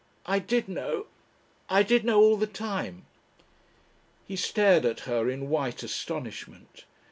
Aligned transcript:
I 0.25 0.39
did 0.39 0.67
know. 0.67 1.05
I 1.69 1.83
did 1.83 2.03
know 2.03 2.19
all 2.21 2.35
the 2.35 2.47
time." 2.47 3.05
He 4.25 4.35
stared 4.35 4.83
at 4.83 5.01
her 5.01 5.29
in 5.29 5.47
white 5.47 5.83
astonishment. 5.83 6.85